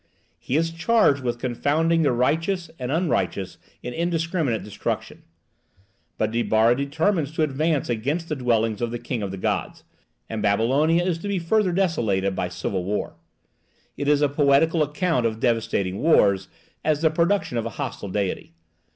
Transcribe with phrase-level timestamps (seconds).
[0.39, 5.21] He is charged with confounding the righteous and unrighteous in indiscriminate destruction.
[6.17, 9.83] But Dibbarra determines to advance against the dwelling of the king of the gods,
[10.27, 13.13] and Babylonia is to be further desolated by civil war.
[13.95, 16.47] It is a poetical account of devastating wars
[16.83, 18.53] as the production of a hostile diety.